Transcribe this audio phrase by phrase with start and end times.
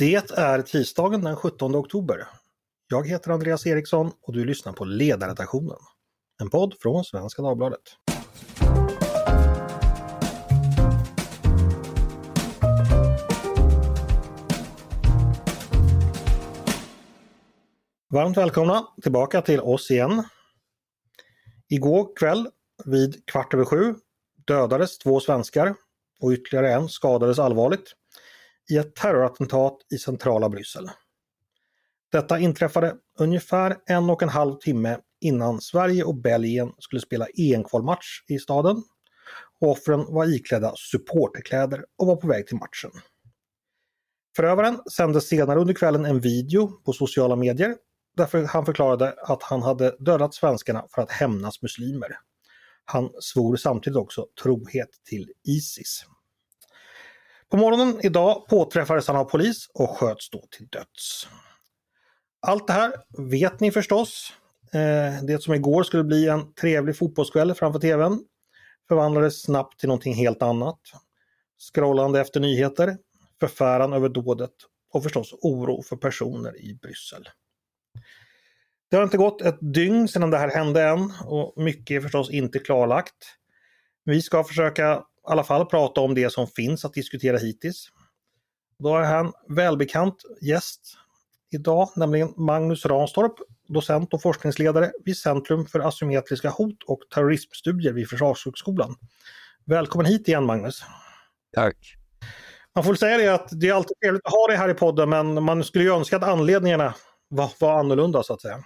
[0.00, 2.28] Det är tisdagen den 17 oktober.
[2.88, 5.76] Jag heter Andreas Eriksson och du lyssnar på Ledarredaktionen.
[6.42, 7.80] En podd från Svenska Dagbladet.
[18.12, 20.24] Varmt välkomna tillbaka till oss igen.
[21.68, 22.48] Igår kväll
[22.84, 23.94] vid kvart över sju
[24.46, 25.74] dödades två svenskar
[26.20, 27.94] och ytterligare en skadades allvarligt
[28.70, 30.90] i ett terrorattentat i centrala Bryssel.
[32.12, 38.24] Detta inträffade ungefär en och en halv timme innan Sverige och Belgien skulle spela EM-kvalmatch
[38.28, 38.82] i staden.
[39.60, 42.90] offren var iklädda supporterkläder och var på väg till matchen.
[44.36, 47.76] Förövaren sände senare under kvällen en video på sociala medier
[48.16, 52.18] därför han förklarade att han hade dödat svenskarna för att hämnas muslimer.
[52.84, 56.04] Han svor samtidigt också trohet till Isis.
[57.50, 61.28] På morgonen idag påträffades han av polis och sköts då till döds.
[62.42, 64.32] Allt det här vet ni förstås.
[64.72, 68.24] Eh, det som igår skulle bli en trevlig fotbollskväll framför TVn
[68.88, 70.80] förvandlades snabbt till någonting helt annat.
[71.72, 72.96] Scrollande efter nyheter,
[73.40, 74.54] förfäran över dådet
[74.92, 77.28] och förstås oro för personer i Bryssel.
[78.90, 82.30] Det har inte gått ett dygn sedan det här hände än och mycket är förstås
[82.30, 83.36] inte klarlagt.
[84.04, 87.88] Vi ska försöka i alla fall prata om det som finns att diskutera hittills.
[88.78, 90.80] Då är han välbekant gäst
[91.50, 93.32] idag, nämligen Magnus Ranstorp,
[93.68, 98.96] docent och forskningsledare vid Centrum för asymmetriska hot och terrorismstudier vid Försvarshögskolan.
[99.64, 100.84] Välkommen hit igen Magnus!
[101.54, 101.76] Tack!
[102.74, 105.08] Man får säga det att det är alltid trevligt att ha dig här i podden
[105.08, 106.94] men man skulle ju önska att anledningarna
[107.28, 108.58] var, var annorlunda så att säga.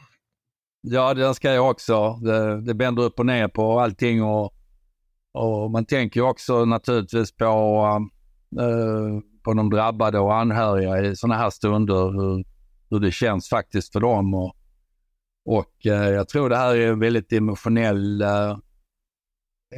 [0.80, 2.18] Ja, det ska jag också.
[2.22, 4.53] Det, det bänder upp och ner på allting och,
[5.34, 7.44] och man tänker också naturligtvis på,
[8.60, 12.12] eh, på de drabbade och anhöriga i sådana här stunder.
[12.12, 12.44] Hur,
[12.90, 14.34] hur det känns faktiskt för dem.
[14.34, 14.56] Och,
[15.44, 18.58] och eh, jag tror det här är en väldigt emotionell, eh,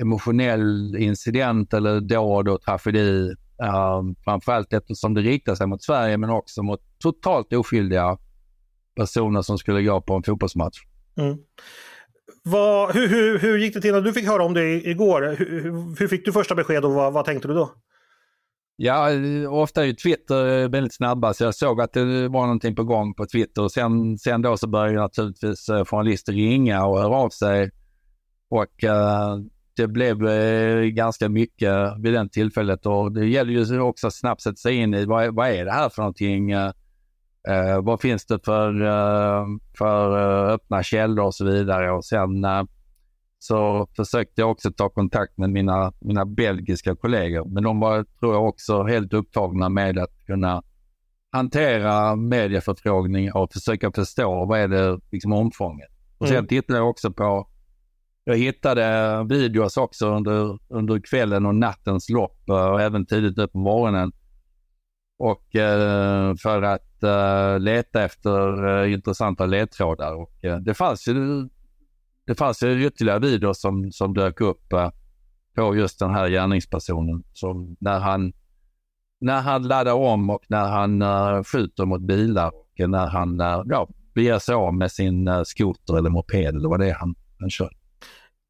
[0.00, 3.34] emotionell incident eller dåd och tragedi.
[3.62, 8.18] Eh, framförallt eftersom det riktar sig mot Sverige men också mot totalt oskyldiga
[8.96, 10.78] personer som skulle gå på en fotbollsmatch.
[11.16, 11.38] Mm.
[12.42, 15.36] Vad, hur, hur, hur gick det till när du fick höra om det igår?
[15.38, 17.70] Hur, hur fick du första besked och vad, vad tänkte du då?
[18.78, 19.08] Ja,
[19.48, 22.84] ofta är ju Twitter eh, väldigt snabba så jag såg att det var någonting på
[22.84, 23.68] gång på Twitter.
[23.68, 27.70] Sen, sen då så började naturligtvis eh, journalister ringa och höra av sig.
[28.48, 29.44] Och uh,
[29.76, 34.42] det blev uh, ganska mycket vid den tillfället och det gäller ju också att snabbt
[34.42, 36.54] sätta sig in i vad, vad är det här för någonting?
[36.54, 36.72] Uh,
[37.48, 39.46] Eh, vad finns det för, eh,
[39.78, 41.92] för eh, öppna källor och så vidare.
[41.92, 42.62] Och sen eh,
[43.38, 47.44] så försökte jag också ta kontakt med mina, mina belgiska kollegor.
[47.44, 50.62] Men de var, tror jag, också helt upptagna med att kunna
[51.32, 55.88] hantera medieförfrågningar och försöka förstå vad är det liksom omfånget.
[56.18, 56.48] Och sen mm.
[56.48, 57.48] tittade jag också på,
[58.24, 63.58] jag hittade videos också under, under kvällen och nattens lopp och även tidigt upp på
[63.58, 64.12] morgonen.
[65.18, 71.48] Och eh, för att eh, leta efter eh, intressanta ledtrådar och eh, det fanns ju
[72.26, 74.90] det fanns ju ytterligare videor som, som dök upp eh,
[75.56, 78.32] på just den här gärningspersonen som när han
[79.20, 83.88] när han laddar om och när han eh, skjuter mot bilar och när han ja,
[84.14, 87.70] beger sig av med sin skoter eller moped eller vad det är han, han kör.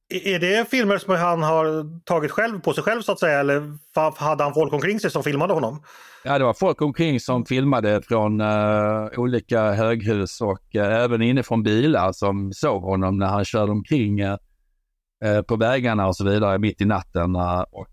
[0.09, 3.79] Är det filmer som han har tagit själv på sig själv så att säga eller
[4.17, 5.83] hade han folk omkring sig som filmade honom?
[6.29, 11.63] Ja, det var folk omkring som filmade från uh, olika höghus och uh, även inifrån
[11.63, 14.37] bilar som såg honom när han körde omkring uh,
[15.49, 17.37] på vägarna och så vidare mitt i natten.
[17.71, 17.89] och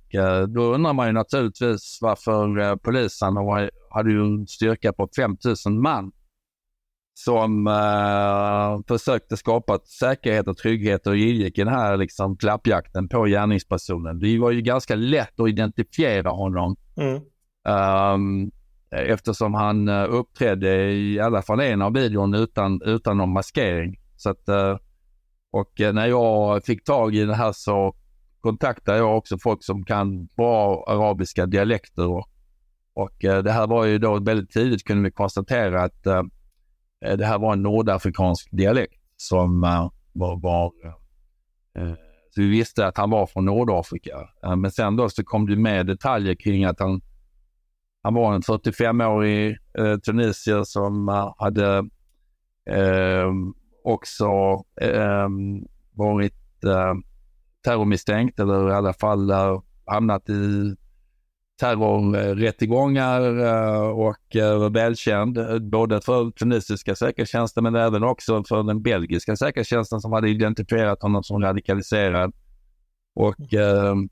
[0.48, 3.34] då undrar man ju naturligtvis varför polisen
[3.90, 6.12] hade ju en styrka på 5000 man
[7.14, 7.70] som
[8.88, 14.20] försökte skapa säkerhet och trygghet och gick i den här liksom, klappjakten på gärningspersonen.
[14.20, 16.76] Det var ju ganska lätt att identifiera honom.
[16.98, 17.22] Mm.
[17.66, 18.52] Um,
[18.92, 24.00] eftersom han uh, uppträdde i alla fall en av videon utan, utan någon maskering.
[24.16, 24.78] Så att, uh,
[25.52, 27.96] och eh, när jag fick tag i det här så
[28.42, 32.08] kontaktade jag också folk som kan bra arabiska dialekter.
[32.08, 32.30] Och,
[32.94, 36.04] och det här var ju då väldigt tidigt kunde vi konstatera att
[37.18, 40.72] det här var en nordafrikansk dialekt som uh, var, var
[41.78, 41.94] uh,
[42.36, 44.18] så vi visste att han var från Nordafrika.
[44.46, 47.02] Uh, men sen då så kom det med detaljer kring att han,
[48.04, 51.90] han var en 45-årig eh, tunisier som eh, hade
[52.70, 53.54] ehm,
[53.84, 54.28] också
[54.82, 56.94] ehm, varit eh,
[57.66, 60.76] terrormisstänkt eller i alla fall eh, hamnat i
[61.60, 63.22] terrorrättegångar
[63.92, 65.38] och var välkänd
[65.70, 71.24] både för tunisiska säkerhetstjänsten men även också för den belgiska säkerhetstjänsten som hade identifierat honom
[71.24, 72.34] som radikaliserad.
[73.16, 74.10] Och, ehm,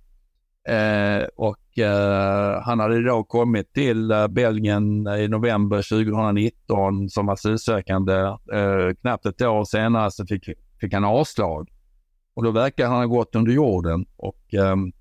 [0.68, 8.14] eh, och eh, han hade då kommit till eh, Belgien i november 2019 som asylsökande.
[8.54, 10.50] Eh, knappt ett år senare så fick,
[10.82, 11.70] fick han avslag.
[12.34, 14.92] Och då verkar han ha gått under jorden och ehm,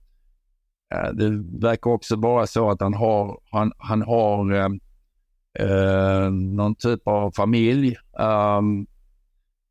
[0.94, 1.30] eh, det
[1.66, 4.70] verkar också vara så att han har, han, han har
[5.60, 8.86] uh, någon typ av familj um,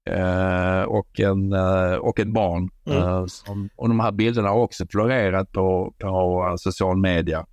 [0.09, 2.69] uh, och, en, uh, och ett barn.
[2.85, 3.27] Mm.
[3.27, 7.45] Som, och de här bilderna har också florerat på, på social media.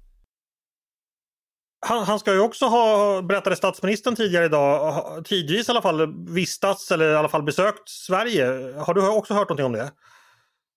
[1.86, 6.90] Han, han, ska ju också ha, berättade statsministern tidigare idag, tidvis i alla fall vistats
[6.90, 8.46] eller i alla fall besökt Sverige.
[8.78, 9.90] Har du också hört någonting om det?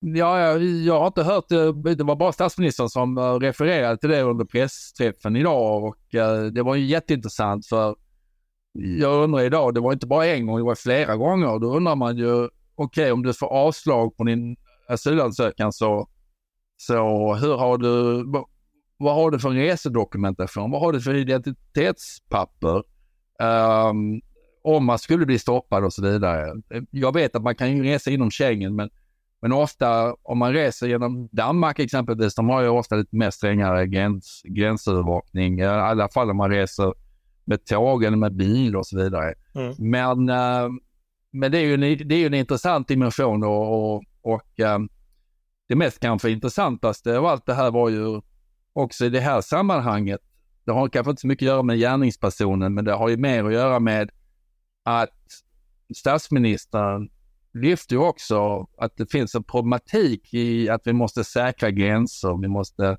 [0.01, 1.95] Ja, jag, jag har inte hört det.
[1.95, 5.97] Det var bara statsministern som eh, refererade till det under pressträffen idag och
[6.53, 7.95] det var ju jätteintressant för
[8.73, 11.59] jag undrar idag, det var inte bara en gång, det var flera gånger.
[11.59, 14.55] Då undrar man ju, okej okay, om du får avslag på din
[14.87, 16.09] asylansökan så,
[16.77, 18.23] så hur har du,
[18.97, 20.71] vad har du för resedokumentation?
[20.71, 22.83] Vad har du för identitetspapper?
[23.41, 24.21] Um,
[24.63, 26.53] om man skulle bli stoppad och så vidare.
[26.91, 28.89] Jag vet att man kan ju resa inom Schengen men,
[29.41, 33.87] men ofta om man reser genom Danmark exempelvis, de har ju ofta lite mer strängare
[33.87, 35.59] gräns, gränsövervakning.
[35.59, 36.93] I alla fall om man reser
[37.49, 39.33] med tåg eller med bil och så vidare.
[39.55, 39.75] Mm.
[39.79, 40.71] Men, uh,
[41.31, 44.89] men det är ju en, det är en intressant dimension och, och, och um,
[45.67, 48.21] det mest kanske intressantaste av allt det här var ju
[48.73, 50.21] också i det här sammanhanget,
[50.65, 53.43] det har kanske inte så mycket att göra med gärningspersonen, men det har ju mer
[53.43, 54.09] att göra med
[54.83, 55.09] att
[55.95, 57.09] statsministern
[57.53, 62.47] lyfte ju också att det finns en problematik i att vi måste säkra gränser, vi
[62.47, 62.97] måste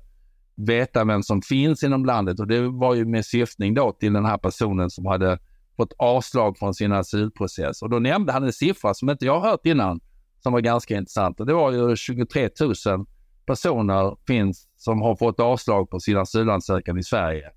[0.55, 4.25] veta vem som finns inom landet och det var ju med syftning då till den
[4.25, 5.39] här personen som hade
[5.77, 7.81] fått avslag från sin asylprocess.
[7.81, 9.99] Och då nämnde han en siffra som inte jag hört innan
[10.43, 12.49] som var ganska intressant och det var ju 23
[12.85, 13.05] 000
[13.45, 17.51] personer finns som har fått avslag på sin asylansökan i Sverige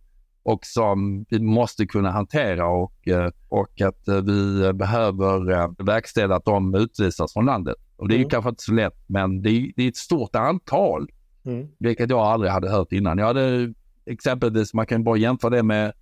[0.45, 6.37] och som vi måste kunna hantera och, eh, och att eh, vi behöver eh, verkställa
[6.37, 7.77] att de utvisas från landet.
[7.97, 8.29] Och det är mm.
[8.31, 11.09] kanske inte så lätt, men det är, det är ett stort antal,
[11.45, 11.69] mm.
[11.79, 13.19] vilket jag aldrig hade hört innan.
[13.19, 13.75] Jag hade
[14.07, 15.93] exempelvis, man kan bara jämföra det med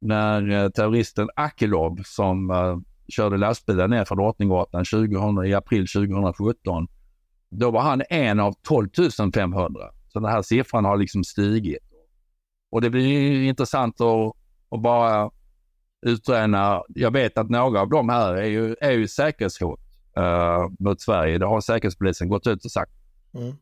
[0.00, 2.78] när terroristen Akilov som uh,
[3.08, 6.88] körde lastbilen ner från Drottninggatan 2000, i april 2017
[7.58, 8.88] då var han en av 12
[9.34, 9.90] 500.
[10.08, 11.78] Så den här siffran har liksom stigit.
[12.70, 14.32] Och det blir intressant att,
[14.70, 15.30] att bara
[16.06, 16.82] utröna.
[16.88, 19.80] Jag vet att några av de här är ju, är ju säkerhetshot
[20.18, 21.38] uh, mot Sverige.
[21.38, 22.92] Det har Säkerhetspolisen gått ut och sagt.
[23.34, 23.56] Mm.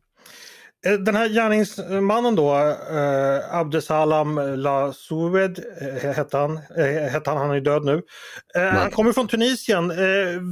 [0.85, 2.55] Eh, den här gärningsmannen då,
[2.91, 8.01] eh, Abdesalam La Souved eh, hette han, eh, hette han, han är död nu.
[8.55, 9.91] Eh, han kommer från Tunisien.
[9.91, 9.97] Eh,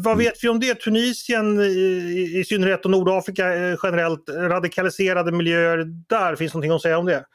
[0.03, 0.17] vad mm.
[0.17, 0.75] vet vi om det?
[0.75, 6.97] Tunisien i, i synnerhet och Nordafrika eh, generellt, radikaliserade miljöer där, finns någonting att säga
[6.97, 7.25] om det?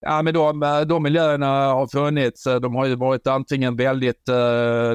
[0.00, 2.44] Ja, men de, de miljöerna har funnits.
[2.44, 4.28] De har ju varit antingen väldigt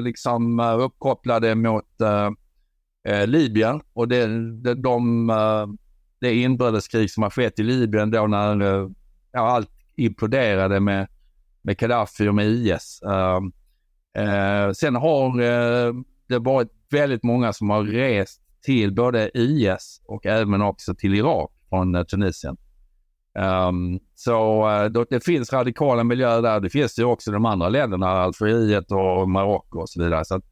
[0.02, 1.84] liksom uppkopplade mot
[3.26, 4.26] Libyen och det,
[4.62, 5.30] de, de
[6.20, 8.88] det inbördeskrig som har skett i Libyen då när eh,
[9.32, 11.08] ja, allt imploderade med,
[11.62, 13.00] med Gaddafi och med IS.
[13.06, 13.52] Uh, ehm,
[14.14, 15.94] eh, uh, sen har uh,
[16.28, 21.50] det varit väldigt många som har rest till både IS och även också till Irak
[21.68, 22.56] från Tunisien.
[23.38, 26.60] Um, så då, det finns radikala miljöer där.
[26.60, 30.24] Det finns ju också de andra länderna, Algeriet och Marocko och så vidare.
[30.24, 30.44] Så att,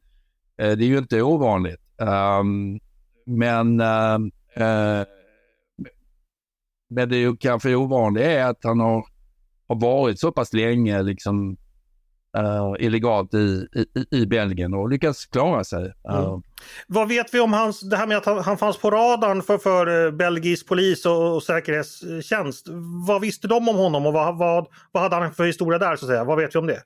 [0.55, 1.81] det är ju inte ovanligt.
[1.97, 2.79] Um,
[3.25, 3.81] men
[6.89, 9.05] men det är ju kanske ovanliga är att han har,
[9.67, 11.57] har varit så pass länge liksom
[12.37, 15.83] uh, illegalt i, i, i Belgien och lyckats klara sig.
[15.83, 16.17] Uh.
[16.17, 16.41] Mm.
[16.87, 19.57] Vad vet vi om hans, det här med att han, han fanns på radarn för,
[19.57, 22.67] för uh, belgisk polis och, och säkerhetstjänst?
[23.07, 26.05] Vad visste de om honom och vad, vad, vad hade han för historia där så
[26.05, 26.23] att säga?
[26.23, 26.83] Vad vet vi om det?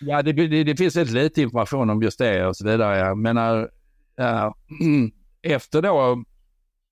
[0.00, 2.98] Ja, det, det, det finns väldigt lite information om just det och så vidare.
[2.98, 3.62] Jag menar,
[4.20, 4.50] uh,
[5.42, 6.24] efter då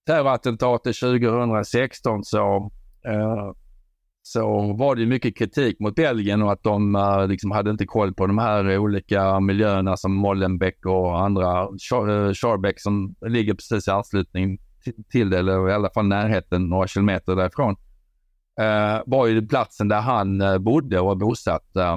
[0.08, 2.70] terrorattentatet 2016 så,
[3.06, 3.52] eh,
[4.22, 8.14] så var det mycket kritik mot Belgien och att de eh, liksom hade inte koll
[8.14, 11.68] på de här olika miljöerna som Molenbeek och andra,
[12.34, 14.58] Charbeck eh, som ligger precis i anslutning
[15.10, 17.76] till det, eller i alla fall närheten, några kilometer därifrån.
[18.60, 21.76] Eh, var ju platsen där han eh, bodde och var bosatt.
[21.76, 21.92] Eh,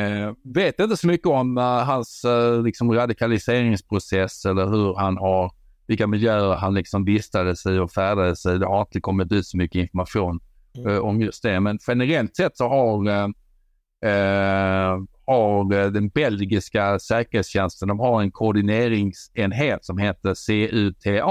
[0.00, 2.24] eh vet inte så mycket om eh, hans
[2.64, 5.59] liksom radikaliseringsprocess eller hur han har
[5.90, 8.58] vilka miljöer han liksom vistades i och färdades i.
[8.58, 10.40] Det har inte kommit ut så mycket information
[10.76, 11.02] mm.
[11.02, 11.60] om just det.
[11.60, 19.98] Men generellt sett så har, eh, har den belgiska säkerhetstjänsten, de har en koordineringsenhet som
[19.98, 21.24] heter CUTA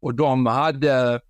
[0.00, 1.20] och de hade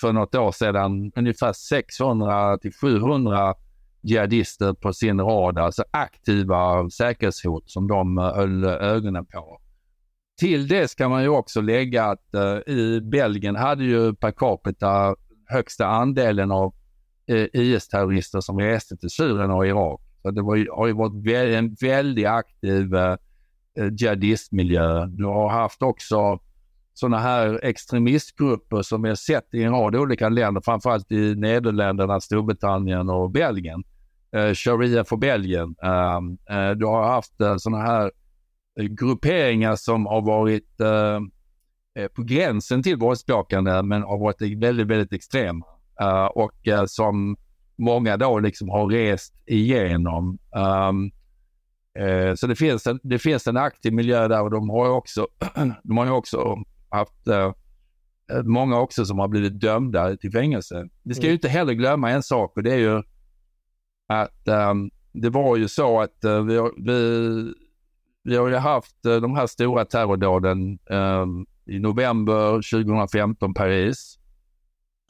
[0.00, 3.54] för något år sedan ungefär 600 till 700
[4.02, 9.60] jihadister på sin rad, alltså aktiva säkerhetshot som de höll ögonen på.
[10.36, 15.16] Till det ska man ju också lägga att eh, i Belgien hade ju per capita
[15.46, 16.74] högsta andelen av
[17.26, 20.00] eh, IS-terrorister som reste till Syrien och Irak.
[20.22, 23.16] Så det var ju, har ju varit en väldigt aktiv eh,
[23.78, 25.06] eh, jihadistmiljö.
[25.06, 26.40] Du har haft också
[26.94, 32.20] sådana här extremistgrupper som vi har sett i en rad olika länder, framförallt i Nederländerna,
[32.20, 33.84] Storbritannien och Belgien.
[34.36, 35.74] Eh, Sharia för Belgien.
[35.82, 38.10] Eh, eh, du har haft eh, sådana här
[38.76, 40.76] grupperingar som har varit
[42.14, 45.66] på gränsen till våldsbejakande men har varit väldigt, väldigt extrema
[46.34, 47.36] och som
[47.78, 50.38] många då liksom har rest igenom.
[50.90, 51.10] Um,
[52.36, 55.26] så det finns, en, det finns en aktiv miljö där och de har också,
[55.82, 56.56] de har också
[56.88, 57.52] haft uh,
[58.44, 60.88] många också som har blivit dömda till fängelse.
[61.02, 61.30] Vi ska mm.
[61.30, 63.02] ju inte heller glömma en sak och det är ju
[64.06, 67.54] att um, det var ju så att uh, vi, vi,
[68.26, 74.18] vi har ju haft uh, de här stora terrordåden um, i november 2015 Paris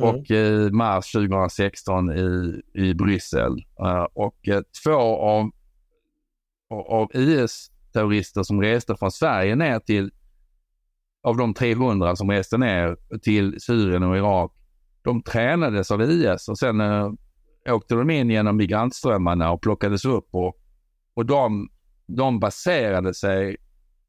[0.02, 0.14] mm.
[0.14, 3.64] och i mars 2016 i, i Bryssel.
[4.12, 4.48] och
[4.84, 5.50] två av,
[6.70, 10.10] av IS-terrorister som reste från Sverige ner till
[11.26, 14.52] av de 300 som reste ner till Syrien och Irak,
[15.02, 17.12] de tränades av IS och sen äh,
[17.68, 20.56] åkte de in genom migrantströmmarna och plockades upp och,
[21.14, 21.68] och de,
[22.06, 23.56] de baserade sig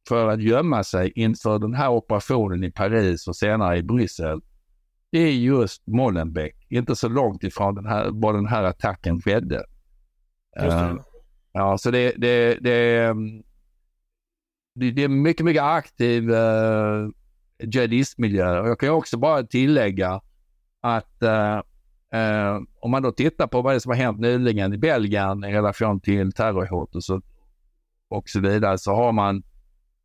[0.07, 4.41] för att gömma sig inför den här operationen i Paris och senare i Bryssel
[5.11, 9.63] i just Molenbeek, inte så långt ifrån den här, var den här attacken skedde.
[10.61, 10.95] Uh,
[11.51, 13.43] ja, så det, det, det, mm,
[14.75, 17.09] det, det är mycket, mycket aktiv uh,
[17.59, 18.59] jihadistmiljö.
[18.59, 20.21] Och jag kan också bara tillägga
[20.81, 21.61] att uh,
[22.19, 25.53] uh, om man då tittar på vad det som har hänt nyligen i Belgien i
[25.53, 27.21] relation till terrorhot och så,
[28.09, 29.43] och så vidare så har man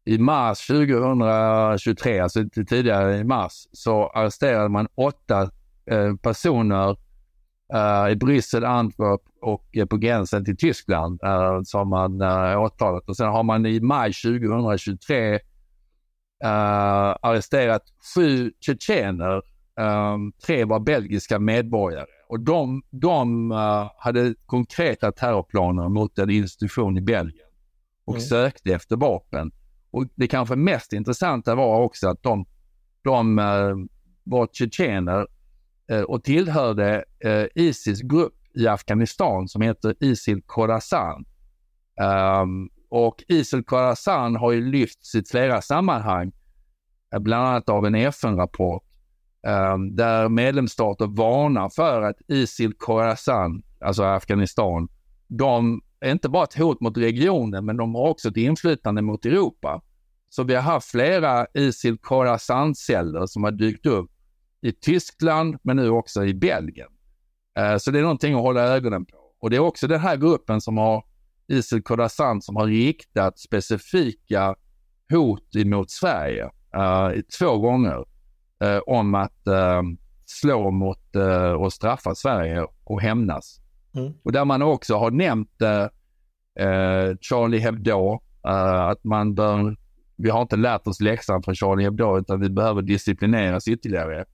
[0.05, 5.51] i mars 2023, alltså tidigare i mars, så arresterade man åtta
[5.87, 6.97] eh, personer
[7.75, 13.09] eh, i Bryssel, Antwerp och eh, på gränsen till Tyskland uh, som man uh, åtalat.
[13.09, 15.41] Och sen har man i maj 2023 eh,
[17.23, 17.83] arresterat
[18.15, 19.43] sju tjetjener.
[20.47, 23.51] Tre var belgiska medborgare och de, de
[23.99, 27.47] hade konkreta terrorplaner mot en institution i Belgien
[28.05, 28.21] och mm.
[28.21, 29.53] sökte efter vapen.
[29.91, 32.47] Och det kanske mest intressanta var också att de,
[33.03, 33.37] de
[34.25, 35.27] var tjetjener
[35.93, 41.25] Eh, och tillhörde eh, Isis grupp i Afghanistan som heter Isil Khorasan.
[42.43, 46.33] Um, och Isil Khorasan har ju lyfts i flera sammanhang,
[47.15, 48.83] eh, bland annat av en FN-rapport
[49.47, 54.89] um, där medlemsstater varnar för att Isil Khorasan, alltså Afghanistan,
[55.29, 59.25] de är inte bara ett hot mot regionen men de har också ett inflytande mot
[59.25, 59.83] Europa.
[60.29, 64.11] Så vi har haft flera Isil Khorasan-celler som har dykt upp
[64.61, 66.89] i Tyskland men nu också i Belgien.
[67.59, 69.17] Eh, så det är någonting att hålla ögonen på.
[69.41, 71.05] Och det är också den här gruppen som har
[71.49, 74.55] Isil Khorasan som har riktat specifika
[75.13, 76.45] hot emot Sverige
[76.77, 78.05] uh, två gånger
[78.65, 79.83] uh, om att uh,
[80.27, 80.99] slå mot
[81.59, 83.62] och straffa Sverige och hämnas.
[83.95, 84.13] Mm.
[84.23, 85.83] Och där man också har nämnt eh,
[86.67, 89.77] eh, Charlie Hebdo, eh, att man bör,
[90.17, 94.25] vi har inte lärt oss läxan från Charlie Hebdo utan vi behöver disciplineras ytterligare.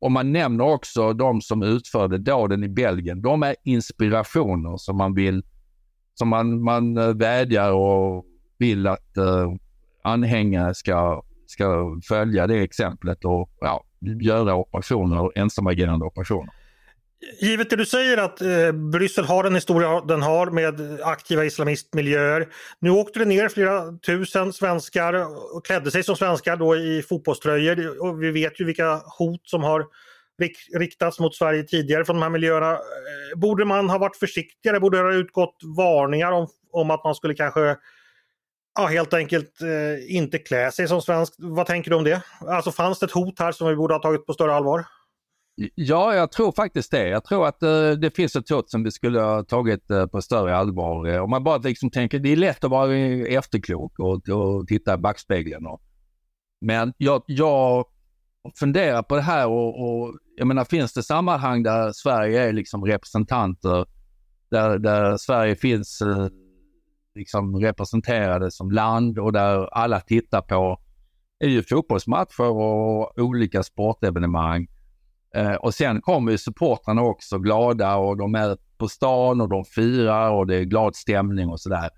[0.00, 3.22] Och man nämner också de som utförde dåden i Belgien.
[3.22, 5.42] De är inspirationer som man vill,
[6.14, 8.24] som man, man vädjar och
[8.58, 9.52] vill att eh,
[10.02, 13.84] anhängare ska, ska följa det exemplet och ja,
[14.20, 16.52] göra operationer, ensamagerande operationer.
[17.40, 22.48] Givet det du säger att eh, Bryssel har den historia den har med aktiva islamistmiljöer.
[22.78, 25.14] Nu åkte det ner flera tusen svenskar
[25.56, 29.62] och klädde sig som svenskar då i fotbollströjor och vi vet ju vilka hot som
[29.62, 29.86] har
[30.78, 32.72] riktats mot Sverige tidigare från de här miljöerna.
[32.72, 34.80] Eh, borde man ha varit försiktigare?
[34.80, 37.76] Borde det ha utgått varningar om, om att man skulle kanske
[38.78, 41.34] ja, helt enkelt eh, inte klä sig som svensk?
[41.38, 42.22] Vad tänker du om det?
[42.40, 44.84] Alltså fanns det ett hot här som vi borde ha tagit på större allvar?
[45.74, 47.08] Ja, jag tror faktiskt det.
[47.08, 50.22] Jag tror att uh, det finns ett hot som vi skulle ha tagit uh, på
[50.22, 51.08] större allvar.
[51.08, 52.96] Uh, om man bara liksom tänker, det är lätt att vara
[53.28, 55.66] efterklok och, och titta i backspegeln.
[55.66, 55.82] Och,
[56.60, 57.84] men jag, jag
[58.58, 62.84] funderar på det här och, och jag menar finns det sammanhang där Sverige är liksom
[62.84, 63.86] representanter,
[64.50, 66.28] där, där Sverige finns eh,
[67.14, 70.80] liksom representerade som land och där alla tittar på
[71.38, 74.68] är ju fotbollsmatcher och olika sportevenemang.
[75.34, 79.64] Eh, och sen kommer ju supportrarna också glada och de är på stan och de
[79.64, 81.90] firar och det är glad stämning och sådär.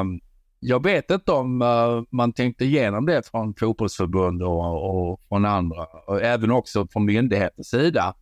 [0.00, 0.20] Um,
[0.60, 5.84] jag vet inte om uh, man tänkte igenom det från fotbollsförbund och, och från andra
[6.06, 8.14] och även också från myndighetens sida.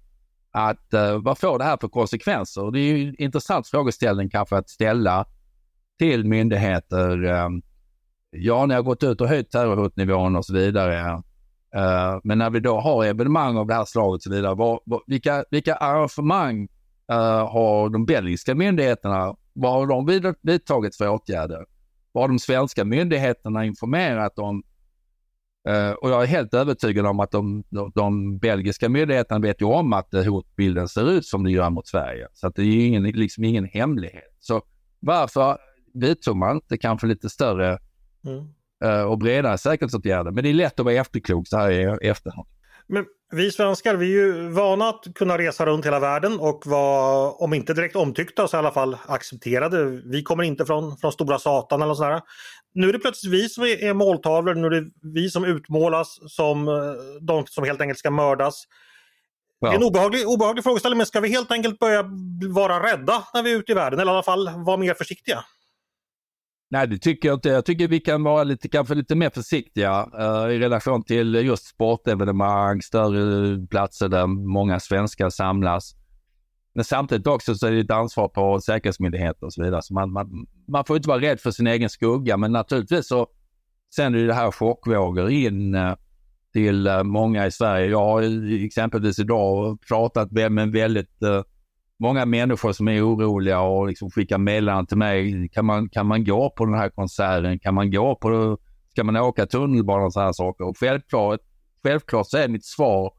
[0.53, 2.71] Att uh, vad får det här för konsekvenser?
[2.71, 5.27] Det är ju en intressant frågeställning kanske att ställa
[5.99, 7.25] till myndigheter.
[7.25, 7.63] Um,
[8.31, 11.23] ja, ni har gått ut och höjt terrorhotnivån och så vidare.
[11.77, 14.81] Uh, men när vi då har evenemang av det här slaget och så vidare, var,
[14.85, 16.69] var, vilka, vilka arrangemang
[17.13, 21.67] uh, har de belgiska myndigheterna, vad har de vidtagit för åtgärder?
[22.13, 24.63] Vad har de svenska myndigheterna informerat om?
[25.69, 29.67] Uh, och jag är helt övertygad om att de, de, de, belgiska myndigheterna vet ju
[29.67, 32.29] om att hotbilden ser ut som det gör mot Sverige.
[32.33, 34.37] Så att det är ingen, liksom ingen hemlighet.
[34.41, 34.63] Så
[35.01, 35.59] varför
[35.95, 37.79] vidtog man inte kanske lite större
[38.27, 40.31] mm uh, och bredare säkerhetsåtgärder?
[40.31, 41.71] Men det är lätt att vara efterklok så här
[42.05, 42.47] i efterhand.
[42.93, 47.31] Men vi svenskar vi är ju vana att kunna resa runt hela världen och vara,
[47.31, 49.85] om inte direkt omtyckta, så i alla fall accepterade.
[49.85, 52.21] Vi kommer inte från, från stora satan eller sådär.
[52.75, 56.69] Nu är det plötsligt vi som är måltavlor, nu är det vi som utmålas som
[56.69, 56.75] eh,
[57.21, 58.65] de som helt enkelt ska mördas.
[59.61, 59.69] Ja.
[59.69, 62.05] Det är en obehaglig, obehaglig frågeställning, men ska vi helt enkelt börja
[62.49, 65.45] vara rädda när vi är ute i världen, eller i alla fall vara mer försiktiga?
[66.73, 67.49] Nej, det tycker jag inte.
[67.49, 71.67] Jag tycker vi kan vara lite, kanske lite mer försiktiga uh, i relation till just
[71.67, 75.95] sportevenemang, större platser där många svenskar samlas.
[76.75, 79.83] Men samtidigt också så är det ett ansvar på säkerhetsmyndigheter och så vidare.
[79.83, 83.27] Så man, man, man får inte vara rädd för sin egen skugga, men naturligtvis så
[83.97, 85.95] sänder ju det här chockvågor in uh,
[86.53, 87.87] till uh, många i Sverige.
[87.87, 88.23] Jag har
[88.65, 91.23] exempelvis idag pratat med en väldigt
[92.01, 95.49] många människor som är oroliga och liksom skickar meddelanden till mig.
[95.49, 97.59] Kan man, kan man gå på den här konserten?
[97.59, 98.59] Kan man gå på,
[98.91, 100.65] ska man åka tunnelbana och sådana saker?
[100.65, 101.41] Och självklart,
[101.83, 103.13] självklart så är mitt svar,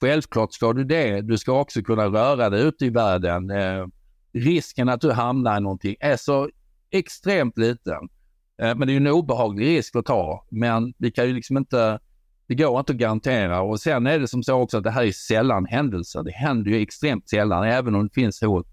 [0.00, 1.20] självklart ska du det.
[1.20, 3.50] Du ska också kunna röra dig ute i världen.
[3.50, 3.86] Eh,
[4.32, 6.48] risken att du hamnar i någonting är så
[6.90, 8.08] extremt liten.
[8.62, 10.46] Eh, men det är ju en obehaglig risk att ta.
[10.50, 11.98] Men vi kan ju liksom inte
[12.46, 15.04] det går inte att garantera och sen är det som så också att det här
[15.04, 16.22] är sällan händelser.
[16.22, 18.66] Det händer ju extremt sällan även om det finns hot.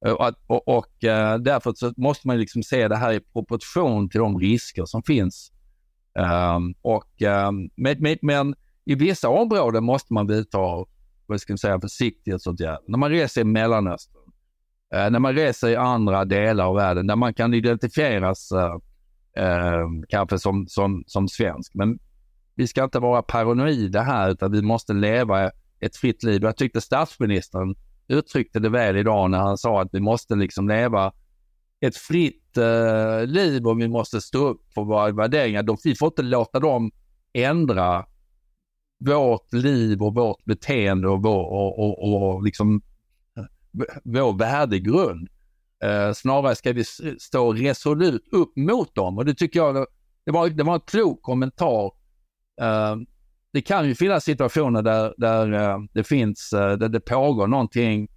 [0.00, 4.20] Och, och, och eh, därför så måste man liksom se det här i proportion till
[4.20, 5.52] de risker som finns.
[6.18, 8.54] Um, och, ehm, um, med, med, men
[8.84, 10.58] i vissa områden måste man vidta
[11.26, 12.80] vad ska man säga, försiktighetsåtgärder.
[12.86, 14.22] När man reser i Mellanöstern,
[14.94, 18.76] uh, när man reser i andra delar av världen där man kan identifieras uh,
[20.08, 21.74] kanske som, som, som svensk.
[21.74, 21.98] Men
[22.56, 26.42] vi ska inte vara paranoida här utan vi måste leva ett fritt liv.
[26.42, 27.74] Jag tyckte statsministern
[28.08, 31.12] uttryckte det väl idag när han sa att vi måste liksom leva
[31.80, 35.62] ett fritt eh, liv och vi måste stå upp för våra värderingar.
[35.62, 36.90] De, vi får inte låta dem
[37.32, 38.06] ändra
[38.98, 42.82] vårt liv och vårt beteende och vår, och, och, och liksom,
[44.04, 45.28] vår värdegrund.
[45.84, 46.84] Eh, snarare ska vi
[47.18, 49.86] stå resolut upp mot dem och det tycker jag
[50.24, 51.92] det var, det var en klok kommentar
[52.60, 52.96] Eh,
[53.52, 58.08] det kan ju finnas situationer där, där eh, det finns, eh, där det pågår någonting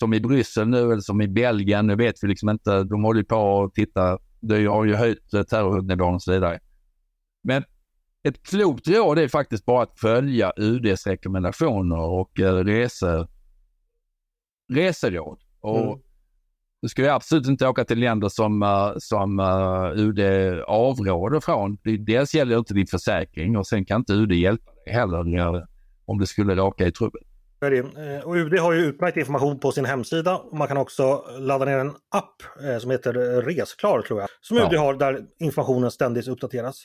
[0.00, 3.22] som i Bryssel nu eller som i Belgien, nu vet vi liksom inte, de håller
[3.22, 6.60] på att titta, det har ju höjt terrornivån och så vidare.
[7.42, 7.64] Men
[8.22, 13.28] ett klokt råd är faktiskt bara att följa UDs rekommendationer och rese,
[14.72, 15.38] reseråd.
[15.60, 15.98] Och mm.
[16.84, 20.20] Du ska ju absolut inte åka till länder som, uh, som uh, UD
[20.66, 21.78] avråder från.
[21.98, 25.66] Dels gäller det inte din försäkring och sen kan inte UD hjälpa dig heller
[26.06, 27.22] om du skulle råka i trubbel.
[27.62, 30.40] Eh, och UD har ju utmärkt information på sin hemsida.
[30.52, 32.42] Man kan också ladda ner en app
[32.80, 34.28] som heter Resklar tror jag.
[34.40, 34.80] Som UD ja.
[34.80, 36.84] har där informationen ständigt uppdateras.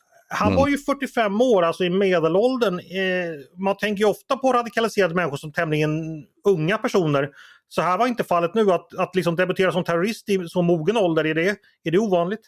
[0.33, 0.59] Han mm.
[0.59, 2.79] var ju 45 år, alltså i medelåldern.
[2.79, 5.91] Eh, man tänker ju ofta på radikaliserade människor som tämligen
[6.47, 7.29] unga personer.
[7.67, 10.97] Så här var inte fallet nu, att, att liksom debutera som terrorist i så mogen
[10.97, 12.41] ålder, är det, är det ovanligt?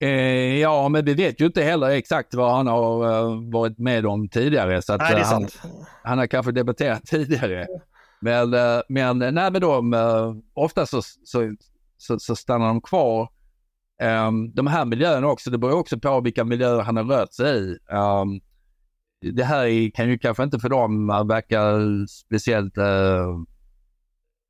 [0.00, 4.06] Eh, ja, men vi vet ju inte heller exakt vad han har uh, varit med
[4.06, 4.82] om tidigare.
[4.82, 5.48] Så att, Nej, uh, han,
[6.02, 7.66] han, har kanske debatterat tidigare.
[8.22, 11.54] Men, eh, men, nej, men de, eh, ofta så, så,
[11.98, 13.28] så, så stannar de kvar.
[14.02, 17.58] Um, de här miljöerna också, det beror också på vilka miljöer han har rört sig
[17.58, 17.78] i.
[17.94, 18.40] Um,
[19.34, 21.60] det här kan ju kanske inte för dem verka
[22.08, 23.42] speciellt uh,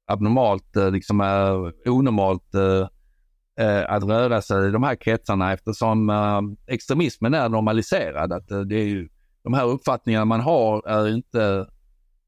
[0.07, 2.87] abnormalt, uh, liksom uh, onormalt uh,
[3.88, 6.11] att röra sig i de här kretsarna eftersom
[6.67, 8.33] extremismen är normaliserad.
[8.33, 9.09] Att, det är ju,
[9.45, 11.67] de här uppfattningarna man har är inte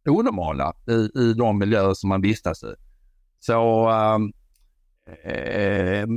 [0.08, 2.74] onormala i, i de miljöer som man vistas i.
[3.40, 4.32] Så um,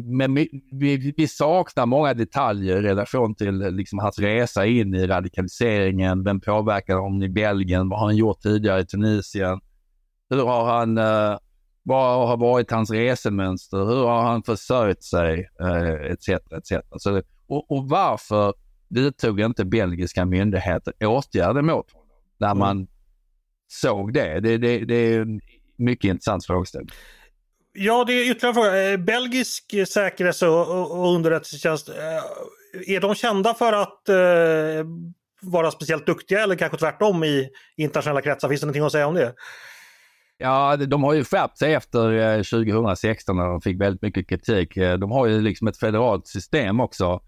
[0.04, 0.36] men
[0.72, 6.24] vi, vi, saknar många detaljer i relation till liksom, hans resa in i radikaliseringen.
[6.24, 7.90] Vem påverkar honom i Belgien?
[7.90, 9.60] Vad har han gjort tidigare i Tunisien?
[10.30, 11.38] Hur har han, eh,
[11.84, 13.78] vad har varit hans resemönster?
[13.78, 15.50] Hur har han försörjt sig?
[15.60, 16.30] Eh, etc.
[16.30, 16.72] etc.
[16.98, 18.54] Så, och, och varför
[18.90, 22.88] vidtog inte belgiska myndigheter åtgärder mot honom när man mm.
[23.68, 24.40] såg det?
[24.40, 24.86] Det, det?
[24.86, 25.42] det är en
[25.76, 26.92] mycket intressant frågeställning.
[27.80, 28.92] Ja, det är ytterligare en fråga.
[28.92, 34.86] Eh, belgisk eh, säkerhets och underrättelsetjänst, eh, är de kända för att eh,
[35.42, 38.50] vara speciellt duktiga eller kanske tvärtom i internationella kretsar?
[38.50, 39.34] Finns det någonting att säga om det?
[40.38, 44.76] Ja, de har ju skärpt sig efter 2016 när de fick väldigt mycket kritik.
[44.76, 47.22] De har ju liksom ett federalt system också,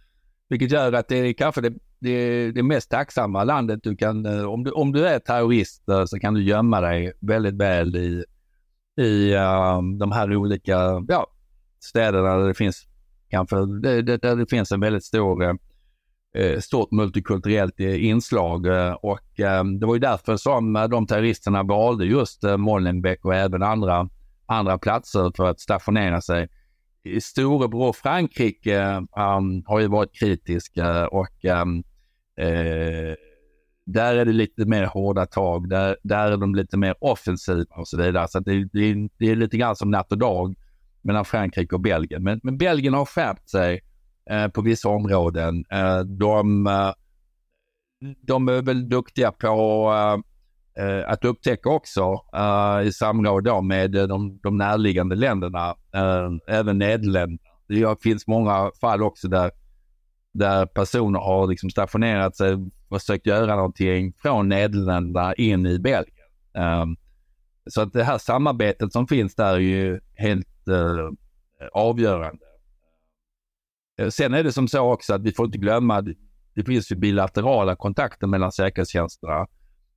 [0.49, 4.63] vilket gör att det är kanske det, det, det mest tacksamma landet du kan, om
[4.63, 8.25] du, om du är terrorist så kan du gömma dig väldigt väl i
[8.99, 11.27] i uh, de här olika ja,
[11.79, 12.87] städerna där det finns
[13.29, 18.65] kanske, där det finns en väldigt stor, uh, stort multikulturellt eh, inslag
[19.01, 24.09] och ehm, det var ju därför som de terroristerna valde just Molenbeek och även andra,
[24.45, 26.49] andra platser för att stationera sig.
[27.21, 31.83] Storebror Frankrike um, har ju varit kritiska och um,
[33.93, 37.87] där är det lite mer hårda tag, där, där är de lite mer offensiva och
[37.87, 38.27] så vidare.
[38.27, 40.55] Så det, det, det, är lite grann som natt och dag
[41.01, 42.23] mellan Frankrike och Belgien.
[42.23, 43.81] Men, men Belgien har skärpt sig
[44.29, 45.65] eh, på vissa områden.
[45.71, 46.91] Eh, de, eh,
[48.21, 53.91] de är väl duktiga på eh, eh, att upptäcka också eh, i samråd då med
[53.91, 57.49] de, de närliggande länderna, eh, även Nederländerna.
[57.67, 59.51] Det finns många fall också där,
[60.31, 62.57] där personer har liksom stationerat sig
[62.89, 66.15] försökt göra någonting från Nederländerna in i Belgien.
[66.53, 66.97] Um,
[67.69, 71.11] så att det här samarbetet som finns där är ju helt uh,
[71.73, 72.45] avgörande.
[73.99, 76.01] Eh, sen är det som så också att vi får inte glömma,
[76.53, 79.47] det finns ju bilaterala kontakter mellan säkerhetstjänsterna.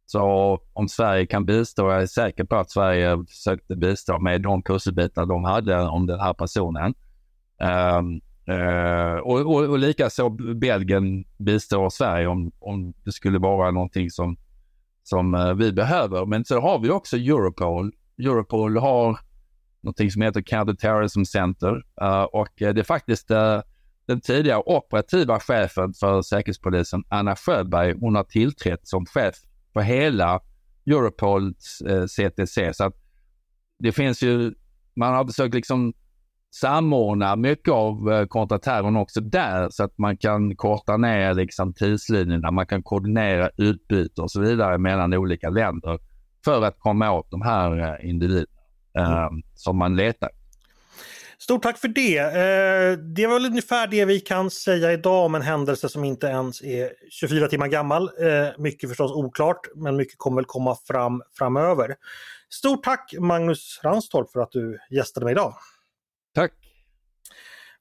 [0.07, 4.63] Så om Sverige kan bistå, jag är säker på att Sverige försökte bistå med de
[4.63, 6.95] pusselbitar de hade om den här personen.
[7.99, 8.21] Um,
[8.53, 14.37] Eh, och, och, och likaså Belgien bistår Sverige om, om det skulle vara någonting som,
[15.03, 16.27] som eh, vi behöver.
[16.27, 17.93] Men så har vi också Europol.
[18.19, 19.19] Europol har
[19.81, 23.61] någonting som heter Counterterrorism Center eh, och eh, det är faktiskt eh,
[24.07, 29.35] den tidigare operativa chefen för Säkerhetspolisen, Anna Sjöberg, hon har tillträtt som chef
[29.73, 30.41] för hela
[30.87, 32.75] Europols eh, CTC.
[32.75, 32.97] Så att
[33.79, 34.55] det finns ju,
[34.97, 35.93] man har försökt liksom
[36.55, 42.51] samordna mycket av eh, kontraterrorn också där så att man kan korta ner liksom tidslinjerna,
[42.51, 45.99] man kan koordinera utbyte och så vidare mellan olika länder
[46.45, 48.47] för att komma åt de här eh, individerna
[48.99, 50.31] eh, som man letar.
[51.39, 52.19] Stort tack för det!
[52.19, 56.27] Eh, det var väl ungefär det vi kan säga idag om en händelse som inte
[56.27, 58.03] ens är 24 timmar gammal.
[58.03, 61.95] Eh, mycket förstås oklart, men mycket kommer väl komma fram framöver.
[62.51, 65.55] Stort tack Magnus Ranstorp för att du gästade mig idag.
[66.35, 66.53] Tack!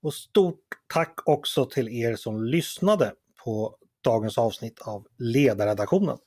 [0.01, 0.59] Och stort
[0.93, 6.17] tack också till er som lyssnade på dagens avsnitt av Ledarredaktionen.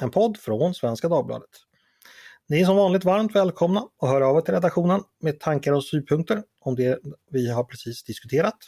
[0.00, 1.50] En podd från Svenska Dagbladet.
[2.48, 5.84] Ni är som vanligt varmt välkomna att höra av er till redaktionen med tankar och
[5.84, 6.98] synpunkter om det
[7.30, 8.58] vi har precis diskuterat.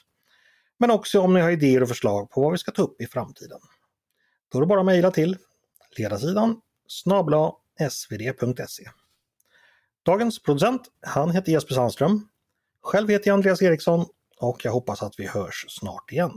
[0.79, 3.07] Men också om ni har idéer och förslag på vad vi ska ta upp i
[3.07, 3.61] framtiden.
[4.49, 5.37] Då är det bara att mejla till
[5.99, 7.53] ledarsidan snabla
[7.91, 8.91] svd.se.
[10.03, 12.29] Dagens producent, han heter Jesper Sandström.
[12.83, 14.07] Själv heter jag Andreas Eriksson
[14.41, 16.33] och jag hoppas att vi hörs snart igen.